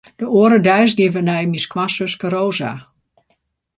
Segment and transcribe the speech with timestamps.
[0.21, 2.71] De oare deis geane wy nei myn skoansuske Rosa.